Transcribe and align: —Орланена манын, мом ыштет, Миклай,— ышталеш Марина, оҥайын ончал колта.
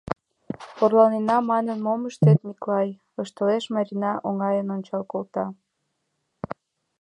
—Орланена 0.83 1.37
манын, 1.51 1.77
мом 1.85 2.01
ыштет, 2.09 2.39
Миклай,— 2.47 2.89
ышталеш 3.21 3.63
Марина, 3.75 4.11
оҥайын 4.27 4.67
ончал 4.75 5.03
колта. 5.11 5.45